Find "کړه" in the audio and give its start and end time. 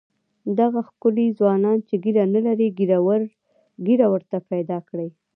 4.89-5.07